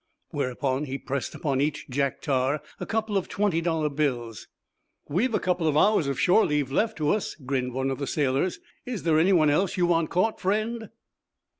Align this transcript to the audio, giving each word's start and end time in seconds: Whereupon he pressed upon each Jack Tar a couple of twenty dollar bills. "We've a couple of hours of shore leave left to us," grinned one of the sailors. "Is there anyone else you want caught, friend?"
Whereupon 0.31 0.85
he 0.85 0.97
pressed 0.97 1.35
upon 1.35 1.61
each 1.61 1.87
Jack 1.87 2.23
Tar 2.23 2.63
a 2.79 2.87
couple 2.87 3.17
of 3.17 3.29
twenty 3.29 3.61
dollar 3.61 3.87
bills. 3.87 4.47
"We've 5.07 5.35
a 5.35 5.39
couple 5.39 5.67
of 5.67 5.77
hours 5.77 6.07
of 6.07 6.19
shore 6.19 6.43
leave 6.47 6.71
left 6.71 6.97
to 6.97 7.11
us," 7.11 7.35
grinned 7.35 7.75
one 7.75 7.91
of 7.91 7.99
the 7.99 8.07
sailors. 8.07 8.59
"Is 8.83 9.03
there 9.03 9.19
anyone 9.19 9.51
else 9.51 9.77
you 9.77 9.85
want 9.85 10.09
caught, 10.09 10.39
friend?" 10.41 10.89